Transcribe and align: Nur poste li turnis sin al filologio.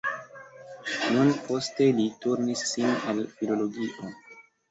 Nur 1.15 1.27
poste 1.49 1.89
li 1.99 2.07
turnis 2.25 2.65
sin 2.71 2.97
al 3.11 3.23
filologio. 3.37 4.09